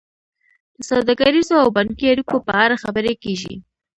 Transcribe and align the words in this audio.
د 0.77 0.79
سوداګریزو 0.89 1.55
او 1.63 1.67
بانکي 1.77 2.05
اړیکو 2.13 2.35
په 2.47 2.53
اړه 2.63 2.81
خبرې 2.83 3.13
کیږي 3.23 3.55